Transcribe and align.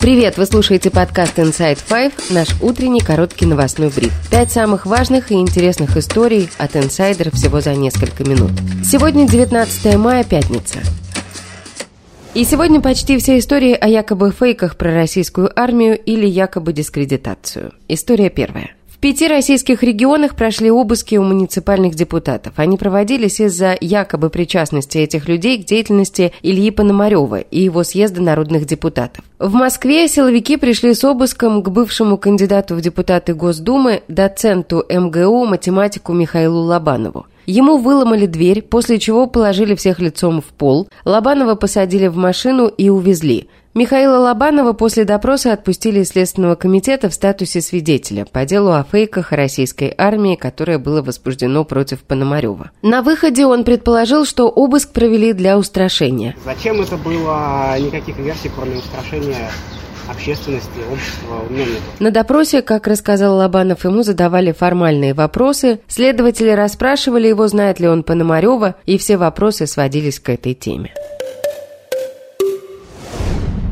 Привет, 0.00 0.38
вы 0.38 0.46
слушаете 0.46 0.90
подкаст 0.90 1.38
Inside 1.38 1.78
Five, 1.86 2.32
наш 2.32 2.48
утренний 2.62 3.02
короткий 3.02 3.44
новостной 3.44 3.90
бриф. 3.90 4.14
Пять 4.30 4.50
самых 4.50 4.86
важных 4.86 5.30
и 5.30 5.34
интересных 5.34 5.94
историй 5.98 6.48
от 6.56 6.74
инсайдеров 6.74 7.34
всего 7.34 7.60
за 7.60 7.74
несколько 7.74 8.24
минут. 8.24 8.52
Сегодня 8.82 9.28
19 9.28 9.96
мая, 9.96 10.24
пятница. 10.24 10.78
И 12.32 12.44
сегодня 12.44 12.80
почти 12.80 13.18
все 13.18 13.38
истории 13.38 13.74
о 13.74 13.88
якобы 13.88 14.32
фейках 14.32 14.78
про 14.78 14.94
российскую 14.94 15.52
армию 15.54 15.98
или 15.98 16.26
якобы 16.26 16.72
дискредитацию. 16.72 17.74
История 17.86 18.30
первая 18.30 18.70
пяти 19.00 19.28
российских 19.28 19.82
регионах 19.82 20.36
прошли 20.36 20.70
обыски 20.70 21.16
у 21.16 21.22
муниципальных 21.22 21.94
депутатов. 21.94 22.52
Они 22.56 22.76
проводились 22.76 23.40
из-за 23.40 23.76
якобы 23.80 24.30
причастности 24.30 24.98
этих 24.98 25.28
людей 25.28 25.62
к 25.62 25.66
деятельности 25.66 26.32
Ильи 26.42 26.70
Пономарева 26.70 27.40
и 27.40 27.60
его 27.60 27.82
съезда 27.82 28.22
народных 28.22 28.66
депутатов. 28.66 29.24
В 29.38 29.52
Москве 29.54 30.06
силовики 30.06 30.56
пришли 30.56 30.94
с 30.94 31.02
обыском 31.02 31.62
к 31.62 31.70
бывшему 31.70 32.18
кандидату 32.18 32.74
в 32.74 32.80
депутаты 32.80 33.34
Госдумы, 33.34 34.02
доценту 34.08 34.84
МГУ, 34.88 35.46
математику 35.46 36.12
Михаилу 36.12 36.60
Лобанову. 36.60 37.26
Ему 37.46 37.78
выломали 37.78 38.26
дверь, 38.26 38.62
после 38.62 38.98
чего 38.98 39.26
положили 39.26 39.74
всех 39.74 39.98
лицом 39.98 40.40
в 40.40 40.46
пол, 40.46 40.88
Лобанова 41.04 41.54
посадили 41.54 42.06
в 42.06 42.16
машину 42.16 42.66
и 42.66 42.88
увезли– 42.88 43.48
Михаила 43.72 44.18
Лобанова 44.18 44.72
после 44.72 45.04
допроса 45.04 45.52
отпустили 45.52 46.00
из 46.00 46.08
Следственного 46.08 46.56
комитета 46.56 47.08
в 47.08 47.14
статусе 47.14 47.60
свидетеля 47.60 48.24
по 48.24 48.44
делу 48.44 48.72
о 48.72 48.82
фейках 48.82 49.30
российской 49.30 49.94
армии, 49.96 50.34
которое 50.34 50.78
было 50.78 51.02
возбуждено 51.02 51.64
против 51.64 52.00
Пономарева. 52.00 52.72
На 52.82 53.02
выходе 53.02 53.46
он 53.46 53.62
предположил, 53.62 54.24
что 54.24 54.48
обыск 54.48 54.92
провели 54.92 55.32
для 55.32 55.56
устрашения. 55.56 56.34
Зачем 56.44 56.80
это 56.80 56.96
было? 56.96 57.78
Никаких 57.78 58.18
версий, 58.18 58.50
кроме 58.52 58.78
устрашения 58.78 59.50
общественности, 60.10 60.68
общества, 60.92 61.44
умеренных. 61.48 61.80
На 61.98 62.10
допросе, 62.10 62.62
как 62.62 62.86
рассказал 62.86 63.36
Лобанов, 63.36 63.84
ему 63.84 64.02
задавали 64.02 64.52
формальные 64.52 65.14
вопросы, 65.14 65.80
следователи 65.88 66.50
расспрашивали 66.50 67.28
его, 67.28 67.46
знает 67.48 67.80
ли 67.80 67.88
он 67.88 68.02
Пономарева, 68.02 68.76
и 68.86 68.98
все 68.98 69.16
вопросы 69.16 69.66
сводились 69.66 70.18
к 70.18 70.28
этой 70.30 70.54
теме. 70.54 70.92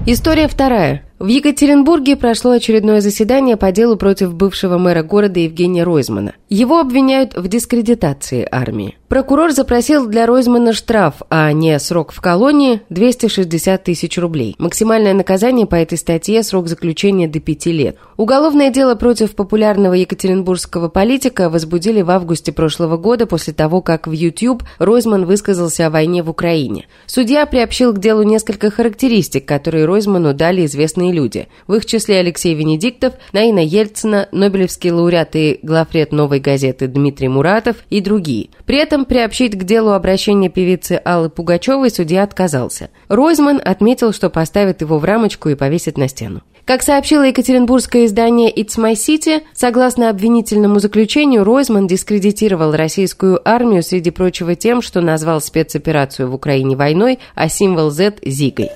История 0.07 0.49
вторая. 0.49 1.08
В 1.19 1.27
Екатеринбурге 1.27 2.15
прошло 2.15 2.53
очередное 2.53 3.01
заседание 3.01 3.57
по 3.57 3.73
делу 3.73 3.97
против 3.97 4.35
бывшего 4.35 4.79
мэра 4.79 5.03
города 5.03 5.41
Евгения 5.41 5.83
Ройзмана. 5.83 6.35
Его 6.49 6.79
обвиняют 6.79 7.35
в 7.37 7.49
дискредитации 7.49 8.47
армии. 8.49 8.97
Прокурор 9.09 9.53
запросил 9.53 10.07
для 10.07 10.27
Ройзмана 10.27 10.73
штраф, 10.73 11.23
а 11.29 11.51
не 11.53 11.79
срок 11.81 12.13
в 12.13 12.21
колонии– 12.21 12.83
260 12.91 13.83
тысяч 13.83 14.17
рублей. 14.19 14.55
Максимальное 14.59 15.15
наказание 15.15 15.67
по 15.67 15.75
этой 15.75 15.99
статье– 15.99 16.43
срок 16.45 16.69
заключения 16.69 17.27
до 17.27 17.41
пяти 17.41 17.73
лет. 17.73 17.97
Уголовное 18.17 18.71
дело 18.71 18.95
против 18.95 19.35
популярного 19.35 19.95
екатеринбургского 19.95 20.89
политика 20.89 21.49
возбудили 21.49 22.03
в 22.03 22.11
августе 22.11 22.53
прошлого 22.53 22.97
года 22.97 23.27
после 23.27 23.55
того, 23.55 23.81
как 23.81 24.07
в 24.07 24.13
YouTube 24.13 24.63
Ройзман 24.79 25.25
высказался 25.25 25.87
о 25.87 25.91
войне 25.91 26.23
в 26.23 26.29
Украине. 26.31 26.87
Судья 27.07 27.47
приобщил 27.47 27.95
к 27.95 27.99
делу 27.99 28.23
несколько 28.23 28.71
характеристик, 28.71 29.47
которые 29.47 29.87
Ройзману 29.87 30.35
дали 30.35 30.67
известные 30.67 31.08
известные 31.09 31.13
люди. 31.13 31.49
В 31.67 31.75
их 31.75 31.87
числе 31.87 32.19
Алексей 32.19 32.55
Венедиктов, 32.55 33.15
Наина 33.33 33.61
Ельцина, 33.61 34.29
Нобелевский 34.33 34.91
лауреат 34.91 35.37
и 35.37 35.59
главред 35.63 36.13
«Новой 36.13 36.41
газеты» 36.41 36.87
Дмитрий 36.87 37.29
Муратов 37.29 37.77
и 37.91 38.01
другие. 38.01 38.49
При 38.67 38.79
этом 38.79 39.05
приобщить 39.05 39.59
к 39.59 39.65
делу 39.65 39.93
обращения 39.93 40.49
певицы 40.49 41.01
Аллы 41.05 41.31
Пугачевой 41.31 41.91
судья 41.91 42.23
отказался. 42.23 42.91
Ройзман 43.09 43.61
отметил, 43.65 44.13
что 44.13 44.31
поставит 44.31 44.81
его 44.81 44.99
в 44.99 45.05
рамочку 45.05 45.49
и 45.49 45.55
повесит 45.55 45.99
на 45.99 46.09
стену. 46.09 46.43
Как 46.65 46.83
сообщило 46.83 47.23
екатеринбургское 47.23 48.05
издание 48.05 48.53
«It's 48.55 48.77
My 48.77 48.93
City», 48.93 49.41
согласно 49.55 50.11
обвинительному 50.11 50.81
заключению, 50.81 51.45
Ройзман 51.45 51.87
дискредитировал 51.87 52.73
российскую 52.73 53.41
армию, 53.49 53.83
среди 53.83 54.11
прочего 54.11 54.55
тем, 54.55 54.83
что 54.83 55.01
назвал 55.01 55.41
спецоперацию 55.41 56.31
в 56.31 56.35
Украине 56.35 56.77
войной, 56.77 57.21
а 57.35 57.49
символ 57.49 57.91
Z– 57.91 58.17
Зигой. 58.27 58.69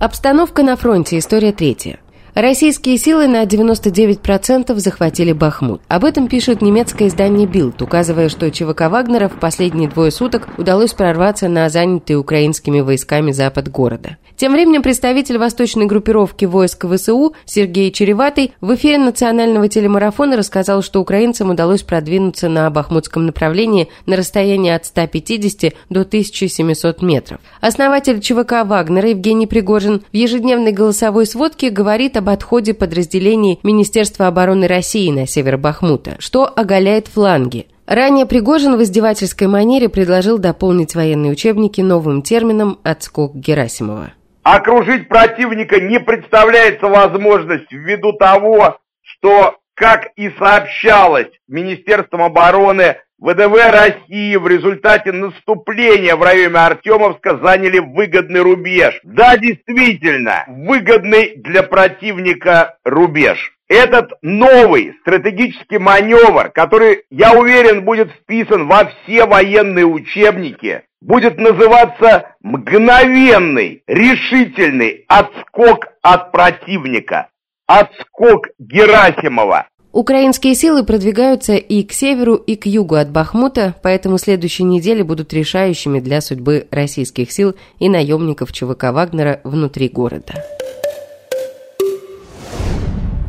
Обстановка 0.00 0.62
на 0.62 0.76
фронте. 0.76 1.18
История 1.18 1.52
третья. 1.52 1.98
Российские 2.40 2.98
силы 2.98 3.26
на 3.26 3.42
99% 3.42 4.72
захватили 4.76 5.32
Бахмут. 5.32 5.80
Об 5.88 6.04
этом 6.04 6.28
пишет 6.28 6.62
немецкое 6.62 7.08
издание 7.08 7.48
«Билд», 7.48 7.82
указывая, 7.82 8.28
что 8.28 8.48
ЧВК 8.48 8.82
Вагнера 8.82 9.28
в 9.28 9.40
последние 9.40 9.88
двое 9.88 10.12
суток 10.12 10.48
удалось 10.56 10.92
прорваться 10.92 11.48
на 11.48 11.68
занятый 11.68 12.12
украинскими 12.12 12.78
войсками 12.78 13.32
запад 13.32 13.68
города. 13.68 14.18
Тем 14.36 14.52
временем 14.52 14.84
представитель 14.84 15.36
восточной 15.36 15.86
группировки 15.86 16.44
войск 16.44 16.86
ВСУ 16.86 17.34
Сергей 17.44 17.90
Череватый 17.90 18.52
в 18.60 18.72
эфире 18.76 18.98
национального 18.98 19.68
телемарафона 19.68 20.36
рассказал, 20.36 20.82
что 20.82 21.00
украинцам 21.00 21.50
удалось 21.50 21.82
продвинуться 21.82 22.48
на 22.48 22.70
бахмутском 22.70 23.26
направлении 23.26 23.88
на 24.06 24.14
расстоянии 24.14 24.70
от 24.70 24.86
150 24.86 25.74
до 25.90 26.02
1700 26.02 27.02
метров. 27.02 27.40
Основатель 27.60 28.20
ЧВК 28.20 28.64
Вагнера 28.64 29.08
Евгений 29.08 29.48
Пригожин 29.48 30.04
в 30.12 30.16
ежедневной 30.16 30.70
голосовой 30.70 31.26
сводке 31.26 31.70
говорит 31.70 32.16
об 32.16 32.27
отходе 32.28 32.74
подразделений 32.74 33.58
Министерства 33.62 34.26
обороны 34.26 34.66
России 34.66 35.10
на 35.10 35.26
север 35.26 35.58
Бахмута, 35.58 36.16
что 36.18 36.44
оголяет 36.46 37.08
фланги. 37.08 37.66
Ранее 37.86 38.26
Пригожин 38.26 38.76
в 38.76 38.82
издевательской 38.82 39.46
манере 39.46 39.88
предложил 39.88 40.38
дополнить 40.38 40.94
военные 40.94 41.32
учебники 41.32 41.80
новым 41.80 42.22
термином 42.22 42.78
«отскок 42.82 43.34
Герасимова». 43.34 44.12
Окружить 44.42 45.08
противника 45.08 45.80
не 45.80 45.98
представляется 45.98 46.86
возможность 46.86 47.70
ввиду 47.70 48.12
того, 48.12 48.78
что, 49.02 49.56
как 49.74 50.08
и 50.16 50.30
сообщалось 50.38 51.28
Министерством 51.48 52.22
обороны, 52.22 52.96
ВДВ 53.20 53.56
России 53.70 54.36
в 54.36 54.46
результате 54.46 55.10
наступления 55.10 56.14
в 56.14 56.22
районе 56.22 56.56
Артемовска 56.56 57.38
заняли 57.42 57.80
выгодный 57.80 58.40
рубеж. 58.40 59.00
Да, 59.02 59.36
действительно, 59.36 60.44
выгодный 60.46 61.34
для 61.36 61.64
противника 61.64 62.76
рубеж. 62.84 63.52
Этот 63.68 64.12
новый 64.22 64.94
стратегический 65.00 65.78
маневр, 65.78 66.50
который, 66.50 67.02
я 67.10 67.32
уверен, 67.32 67.84
будет 67.84 68.10
вписан 68.12 68.68
во 68.68 68.86
все 68.86 69.26
военные 69.26 69.84
учебники, 69.84 70.84
будет 71.00 71.38
называться 71.38 72.36
мгновенный, 72.40 73.82
решительный 73.88 75.04
отскок 75.08 75.88
от 76.02 76.30
противника, 76.30 77.28
отскок 77.66 78.46
Герасимова. 78.58 79.66
Украинские 79.98 80.54
силы 80.54 80.84
продвигаются 80.84 81.56
и 81.56 81.82
к 81.82 81.92
северу, 81.92 82.36
и 82.36 82.54
к 82.54 82.66
югу 82.66 82.94
от 82.94 83.10
Бахмута, 83.10 83.74
поэтому 83.82 84.16
следующие 84.16 84.64
недели 84.64 85.02
будут 85.02 85.32
решающими 85.32 85.98
для 85.98 86.20
судьбы 86.20 86.68
российских 86.70 87.32
сил 87.32 87.56
и 87.80 87.88
наемников 87.88 88.52
ЧВК 88.52 88.92
Вагнера 88.92 89.40
внутри 89.42 89.88
города. 89.88 90.34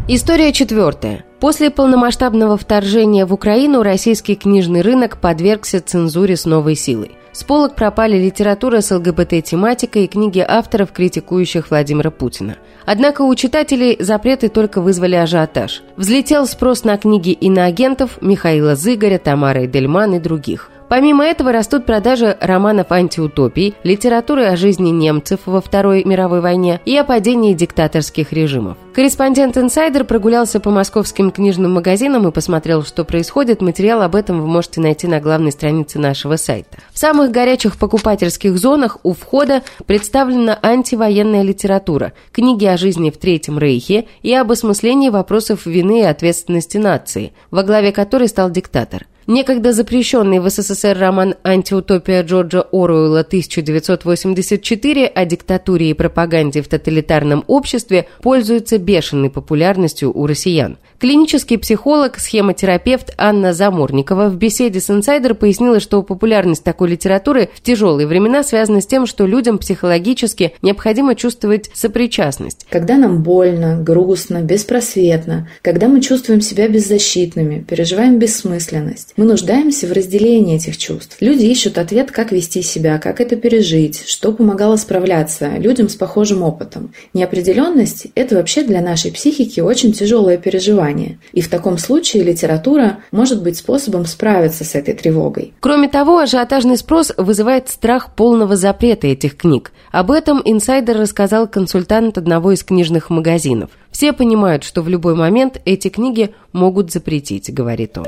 История 0.07 0.53
четвертая. 0.53 1.25
После 1.40 1.72
полномасштабного 1.72 2.56
вторжения 2.56 3.25
в 3.25 3.34
Украину 3.34 3.81
российский 3.81 4.36
книжный 4.36 4.81
рынок 4.81 5.19
подвергся 5.19 5.81
цензуре 5.81 6.38
с 6.38 6.46
новой 6.46 6.75
силой. 6.75 7.13
С 7.40 7.44
полок 7.46 7.74
пропали 7.74 8.18
литература 8.18 8.82
с 8.82 8.94
ЛГБТ-тематикой 8.94 10.04
и 10.04 10.08
книги 10.08 10.44
авторов, 10.46 10.92
критикующих 10.92 11.70
Владимира 11.70 12.12
Путина. 12.12 12.58
Однако 12.86 13.22
у 13.22 13.34
читателей 13.34 13.96
запреты 13.98 14.50
только 14.50 14.82
вызвали 14.82 15.16
ажиотаж. 15.16 15.82
Взлетел 15.96 16.46
спрос 16.48 16.84
на 16.84 16.98
книги 16.98 17.30
иноагентов 17.32 18.22
Михаила 18.22 18.76
Зыгоря, 18.76 19.20
Тамары 19.20 19.68
Дельман 19.68 20.16
и 20.16 20.20
других– 20.20 20.70
Помимо 20.90 21.24
этого 21.24 21.52
растут 21.52 21.86
продажи 21.86 22.36
романов 22.42 22.92
антиутопий, 22.92 23.76
литературы 23.84 24.46
о 24.46 24.58
жизни 24.58 24.90
немцев 24.90 25.42
во 25.46 25.62
Второй 25.62 26.04
мировой 26.04 26.42
войне 26.42 26.81
и 26.84 26.98
о 26.98 27.04
падении 27.04 27.54
диктаторских 27.54 28.34
режимов. 28.34 28.75
Корреспондент 28.96 29.56
«Инсайдер» 29.56 30.04
прогулялся 30.04 30.60
по 30.60 30.72
московским 30.72 31.30
книжным 31.30 31.74
магазинам 31.74 32.28
и 32.28 32.31
посмотрел, 32.31 32.84
что 32.84 33.06
происходит. 33.06 33.62
Материал 33.62 34.02
об 34.02 34.16
этом 34.16 34.42
вы 34.42 34.48
можете 34.48 34.81
найти 34.81 35.06
на 35.06 35.19
главной 35.19 35.52
странице 35.52 36.00
нашего 36.00 36.38
сайта. 36.38 36.80
В 36.92 36.98
самых 36.98 37.30
горячих 37.30 37.78
покупательских 37.78 38.58
зонах 38.58 38.98
у 39.04 39.13
входа 39.13 39.62
представлена 39.86 40.58
антивоенная 40.60 41.44
литература, 41.44 42.13
книги 42.31 42.66
о 42.66 42.78
жизни 42.78 43.12
в 43.12 43.18
Третьем 43.18 43.60
Рейхе 43.60 44.08
и 44.24 44.34
об 44.34 44.52
осмыслении 44.52 45.10
вопросов 45.10 45.68
вины 45.68 46.00
и 46.02 46.06
ответственности 46.06 46.78
нации, 46.78 47.34
во 47.52 47.62
главе 47.62 47.92
которой 47.92 48.28
стал 48.28 48.50
диктатор– 48.50 49.06
Некогда 49.27 49.74
запрещенный 49.74 50.39
в 50.39 50.50
СССР 50.50 50.98
роман 50.98 51.36
«Антиутопия» 51.44 52.24
Джорджа 52.24 52.62
Оруэлла 52.71 53.19
1984 53.19 55.06
о 55.06 55.25
диктатуре 55.25 55.92
и 55.92 55.94
пропаганде 55.94 56.62
в 56.62 56.68
тоталитарном 56.68 57.44
обществе 57.48 58.07
пользуется 58.21 58.77
бешеной 58.80 59.30
популярностью 59.30 60.12
у 60.18 60.25
россиян. 60.25 60.77
Клинический 61.00 61.57
психолог, 61.57 62.19
схемотерапевт 62.19 63.13
Анна 63.18 63.54
Заморникова 63.54 64.27
в 64.27 64.36
беседе 64.36 64.81
с 64.81 64.89
«Инсайдер» 64.89 65.33
пояснила, 65.33 65.80
что 65.80 66.04
популярность 66.04 66.63
такой 66.63 66.89
литературы 66.89 67.50
в 67.54 67.62
тяжелые 67.62 68.06
времена 68.06 68.44
связана 68.44 68.81
с 68.81 68.86
тем, 68.86 69.06
что 69.06 69.25
людям 69.25 69.60
психологически 69.60 70.54
необходимо 70.62 71.15
чувствовать 71.15 71.69
сопричастность. 71.74 72.65
Когда 72.69 72.98
нам 72.98 73.24
больно, 73.24 73.80
грустно, 73.81 74.42
беспросветно, 74.42 75.48
когда 75.62 75.88
мы 75.88 76.01
чувствуем 76.01 76.42
себя 76.42 76.68
беззащитными, 76.68 77.62
переживаем 77.62 78.19
бессмысленность, 78.19 79.13
мы 79.19 79.25
нуждаемся 79.25 79.86
в 79.86 79.92
разделении 79.92 80.56
этих 80.56 80.77
чувств. 80.77 81.18
Люди 81.19 81.44
ищут 81.44 81.77
ответ, 81.77 82.10
как 82.10 82.31
вести 82.31 82.62
себя, 82.62 82.98
как 83.00 83.19
это 83.19 83.36
пережить, 83.36 84.07
что 84.07 84.31
помогало 84.31 84.77
справляться 84.77 85.57
людям 85.57 85.89
с 85.89 85.95
похожим 85.98 86.42
опытом. 86.42 86.94
Неопределенность– 87.13 88.07
это 88.16 88.36
вообще 88.36 88.63
для 88.63 88.80
нашей 88.80 89.12
психики 89.12 89.60
очень 89.60 89.92
тяжелое 89.92 90.38
переживание. 90.38 91.19
И 91.33 91.42
в 91.42 91.50
таком 91.50 91.77
случае 91.77 92.24
литература 92.24 93.00
может 93.12 93.44
быть 93.44 93.57
способом 93.57 94.06
справиться 94.06 94.63
с 94.63 94.74
этой 94.74 94.94
тревогой. 94.94 95.54
Кроме 95.60 95.89
того, 95.89 96.19
ажиотажный 96.19 96.77
спрос 96.77 97.12
вызывает 97.18 97.68
страх 97.68 98.15
полного 98.15 98.56
запрета 98.56 99.07
этих 99.07 99.36
книг. 99.36 99.74
Об 99.92 100.12
этом 100.12 100.42
инсайдер 100.45 100.98
рассказал 100.98 101.45
консультант 101.45 102.18
одного 102.18 102.54
из 102.54 102.63
книжных 102.63 103.10
магазинов. 103.10 103.69
Все 103.92 104.13
понимают, 104.13 104.63
что 104.63 104.81
в 104.81 104.88
любой 104.88 105.15
момент 105.15 105.60
эти 105.65 105.89
книги 105.89 106.33
могут 106.54 106.94
запретить, 106.94 107.54
говорит 107.54 107.98
он. 107.98 108.07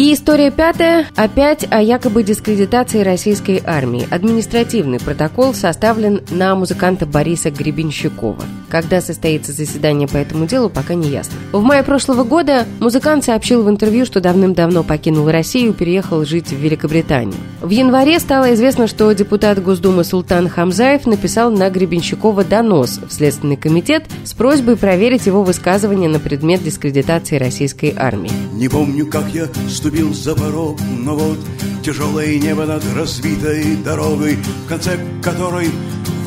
И 0.00 0.14
история 0.14 0.50
пятая. 0.50 1.08
Опять 1.14 1.66
о 1.70 1.82
якобы 1.82 2.22
дискредитации 2.22 3.02
российской 3.02 3.62
армии. 3.62 4.08
Административный 4.10 4.98
протокол 4.98 5.52
составлен 5.52 6.22
на 6.30 6.54
музыканта 6.54 7.04
Бориса 7.04 7.50
Гребенщикова. 7.50 8.42
Когда 8.70 9.02
состоится 9.02 9.52
заседание 9.52 10.08
по 10.08 10.16
этому 10.16 10.46
делу, 10.46 10.70
пока 10.70 10.94
не 10.94 11.10
ясно. 11.10 11.34
В 11.52 11.60
мае 11.60 11.82
прошлого 11.82 12.24
года 12.24 12.66
музыкант 12.78 13.24
сообщил 13.24 13.62
в 13.62 13.68
интервью, 13.68 14.06
что 14.06 14.22
давным-давно 14.22 14.84
покинул 14.84 15.28
Россию 15.28 15.72
и 15.72 15.74
переехал 15.74 16.24
жить 16.24 16.48
в 16.48 16.56
Великобританию. 16.56 17.34
В 17.60 17.68
январе 17.68 18.18
стало 18.20 18.54
известно, 18.54 18.86
что 18.86 19.12
депутат 19.12 19.62
Госдумы 19.62 20.04
Султан 20.04 20.48
Хамзаев 20.48 21.04
написал 21.04 21.50
на 21.50 21.68
Гребенщикова 21.68 22.42
донос 22.42 23.00
в 23.06 23.12
Следственный 23.12 23.56
комитет 23.56 24.04
с 24.24 24.32
просьбой 24.32 24.76
проверить 24.76 25.26
его 25.26 25.42
высказывания 25.42 26.08
на 26.08 26.20
предмет 26.20 26.62
дискредитации 26.62 27.36
российской 27.36 27.92
армии. 27.94 28.30
Не 28.54 28.68
помню, 28.68 29.06
как 29.06 29.28
я 29.34 29.46
ступил 29.90 30.14
за 30.14 30.36
порог, 30.36 30.78
но 30.98 31.16
вот 31.16 31.38
тяжелое 31.82 32.38
небо 32.38 32.64
над 32.64 32.84
разбитой 32.94 33.74
дорогой, 33.76 34.36
в 34.36 34.68
конце 34.68 34.96
которой 35.20 35.68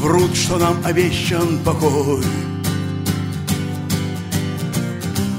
врут, 0.02 0.36
что 0.36 0.58
нам 0.58 0.76
обещан 0.84 1.60
покой. 1.64 2.26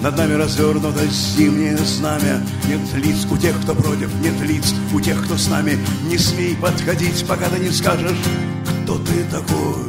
Над 0.00 0.16
нами 0.16 0.32
развернуто 0.34 1.06
зимнее 1.06 1.76
знамя. 1.76 2.40
Нет 2.66 2.80
лиц 2.94 3.26
у 3.30 3.36
тех, 3.36 3.60
кто 3.60 3.74
против, 3.74 4.10
нет 4.22 4.40
лиц 4.40 4.74
у 4.94 5.00
тех, 5.00 5.22
кто 5.22 5.36
с 5.36 5.48
нами. 5.48 5.78
Не 6.08 6.16
смей 6.16 6.56
подходить, 6.56 7.26
пока 7.28 7.50
ты 7.50 7.60
не 7.60 7.70
скажешь, 7.70 8.16
кто 8.84 8.96
ты 9.00 9.22
такой 9.30 9.84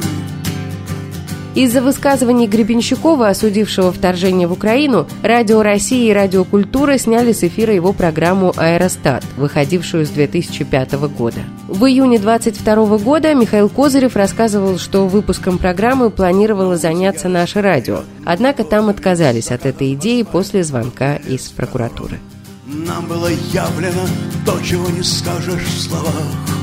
из-за 1.56 1.80
высказываний 1.80 2.46
Гребенщикова, 2.46 3.28
осудившего 3.28 3.90
вторжение 3.90 4.46
в 4.46 4.52
Украину, 4.52 5.08
Радио 5.22 5.62
России 5.62 6.08
и 6.08 6.12
Радио 6.12 6.44
Культура 6.44 6.98
сняли 6.98 7.32
с 7.32 7.42
эфира 7.42 7.74
его 7.74 7.94
программу 7.94 8.52
«Аэростат», 8.56 9.24
выходившую 9.38 10.04
с 10.04 10.10
2005 10.10 10.92
года. 11.16 11.40
В 11.66 11.86
июне 11.86 12.18
2022 12.18 12.98
года 12.98 13.34
Михаил 13.34 13.70
Козырев 13.70 14.16
рассказывал, 14.16 14.78
что 14.78 15.08
выпуском 15.08 15.56
программы 15.56 16.10
планировало 16.10 16.76
заняться 16.76 17.28
наше 17.28 17.62
радио, 17.62 18.00
однако 18.26 18.62
там 18.62 18.90
отказались 18.90 19.50
от 19.50 19.64
этой 19.64 19.94
идеи 19.94 20.22
после 20.22 20.62
звонка 20.62 21.16
из 21.16 21.48
прокуратуры. 21.48 22.20
Нам 22.66 23.06
было 23.06 23.28
явлено 23.52 24.06
то, 24.44 24.60
чего 24.62 24.90
не 24.90 25.02
скажешь 25.02 25.62
в 25.62 25.80
словах. 25.80 26.55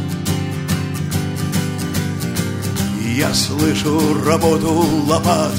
Я 3.16 3.32
слышу 3.32 4.24
работу 4.26 4.72
лопат. 5.06 5.54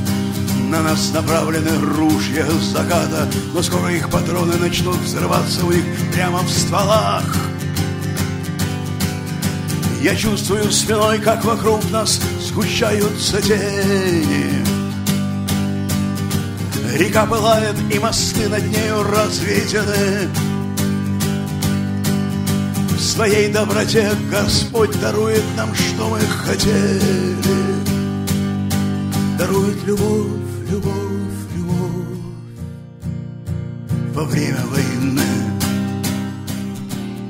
На 0.71 0.83
нас 0.83 1.13
направлены 1.13 1.71
ружья 1.97 2.45
заката 2.61 3.29
Но 3.55 3.63
скоро 3.63 3.93
их 3.93 4.11
патроны 4.11 4.57
начнут 4.57 4.97
взрываться 4.97 5.65
у 5.65 5.71
них 5.71 5.85
прямо 6.13 6.41
в 6.41 6.51
стволах. 6.51 7.37
Я 10.03 10.17
чувствую 10.17 10.69
спиной, 10.73 11.21
как 11.21 11.45
вокруг 11.45 11.89
нас 11.93 12.21
сгущаются 12.41 13.41
тени. 13.41 14.65
Река 16.97 17.25
пылает, 17.25 17.77
и 17.93 17.99
мосты 18.01 18.49
над 18.49 18.67
нею 18.67 19.05
разведены 19.05 20.29
своей 23.05 23.53
доброте 23.53 24.11
Господь 24.31 24.99
дарует 25.01 25.45
нам, 25.57 25.75
что 25.75 26.09
мы 26.09 26.19
хотели. 26.19 27.01
Дарует 29.39 29.85
любовь, 29.85 30.41
любовь, 30.71 30.93
любовь 31.55 32.19
во 34.15 34.25
время 34.25 34.61
войны. 34.67 35.23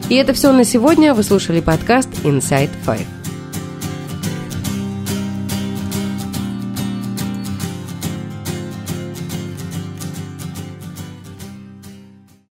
И 0.09 0.15
это 0.15 0.33
все 0.33 0.53
на 0.53 0.65
сегодня. 0.65 1.13
Вы 1.13 1.23
слушали 1.23 1.61
подкаст 1.61 2.11
Inside 2.23 2.71
Five. 2.87 3.14